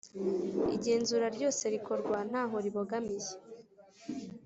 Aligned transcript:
Igenzura 0.75 1.25
ryose 1.35 1.63
rikorwa 1.73 2.17
ntaho 2.29 2.55
ribogamiye 2.65 3.29